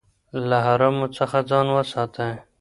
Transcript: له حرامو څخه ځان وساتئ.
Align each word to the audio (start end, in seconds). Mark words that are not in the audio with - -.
له 0.49 0.57
حرامو 0.65 1.05
څخه 1.17 1.37
ځان 1.49 1.65
وساتئ. 1.71 2.33